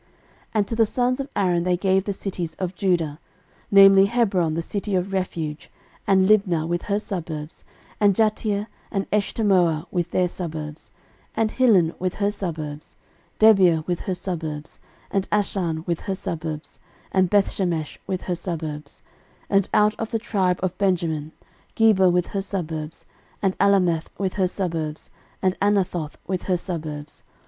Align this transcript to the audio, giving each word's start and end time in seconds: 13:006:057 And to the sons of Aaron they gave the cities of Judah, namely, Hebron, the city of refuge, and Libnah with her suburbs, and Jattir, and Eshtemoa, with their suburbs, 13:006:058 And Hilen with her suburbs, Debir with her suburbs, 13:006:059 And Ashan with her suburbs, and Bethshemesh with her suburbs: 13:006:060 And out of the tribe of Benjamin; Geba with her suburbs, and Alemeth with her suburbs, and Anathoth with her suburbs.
13:006:057 0.01 0.09
And 0.55 0.67
to 0.67 0.75
the 0.77 0.85
sons 0.87 1.19
of 1.19 1.29
Aaron 1.35 1.63
they 1.63 1.77
gave 1.77 2.05
the 2.05 2.11
cities 2.13 2.55
of 2.55 2.73
Judah, 2.73 3.19
namely, 3.69 4.07
Hebron, 4.07 4.55
the 4.55 4.63
city 4.63 4.95
of 4.95 5.13
refuge, 5.13 5.69
and 6.07 6.27
Libnah 6.27 6.65
with 6.67 6.81
her 6.81 6.97
suburbs, 6.97 7.63
and 7.99 8.15
Jattir, 8.15 8.65
and 8.89 9.07
Eshtemoa, 9.11 9.85
with 9.91 10.09
their 10.09 10.27
suburbs, 10.27 10.89
13:006:058 11.37 11.41
And 11.41 11.51
Hilen 11.51 11.99
with 11.99 12.13
her 12.15 12.31
suburbs, 12.31 12.95
Debir 13.39 13.85
with 13.85 13.99
her 13.99 14.15
suburbs, 14.15 14.79
13:006:059 15.11 15.11
And 15.11 15.27
Ashan 15.31 15.85
with 15.85 15.99
her 15.99 16.15
suburbs, 16.15 16.79
and 17.11 17.29
Bethshemesh 17.29 17.97
with 18.07 18.21
her 18.23 18.33
suburbs: 18.35 19.03
13:006:060 19.51 19.51
And 19.55 19.69
out 19.75 19.95
of 19.99 20.09
the 20.09 20.17
tribe 20.17 20.59
of 20.63 20.75
Benjamin; 20.79 21.31
Geba 21.75 22.11
with 22.11 22.25
her 22.29 22.41
suburbs, 22.41 23.05
and 23.43 23.55
Alemeth 23.59 24.07
with 24.17 24.33
her 24.33 24.47
suburbs, 24.47 25.11
and 25.43 25.55
Anathoth 25.61 26.17
with 26.25 26.41
her 26.49 26.57
suburbs. 26.57 27.21